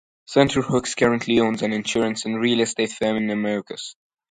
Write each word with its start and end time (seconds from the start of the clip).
Senator 0.25 0.63
Hooks 0.63 0.95
currently 0.95 1.39
owns 1.41 1.61
an 1.61 1.73
insurance 1.73 2.25
and 2.25 2.41
real 2.41 2.61
estate 2.61 2.91
firm 2.91 3.17
in 3.17 3.29
Americus. 3.29 3.95